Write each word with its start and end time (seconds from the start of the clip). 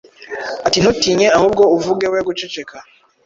ati: 0.67 0.77
“Ntutinye, 0.79 1.27
ahubwo 1.37 1.63
uvuge, 1.75 2.05
we 2.13 2.19
guceceka, 2.27 2.75